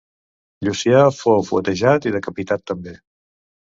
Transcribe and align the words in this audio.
Llucià 0.67 1.03
fou 1.19 1.45
fuetejat 1.51 2.11
i 2.11 2.17
decapitat 2.19 2.69
també. 2.75 3.01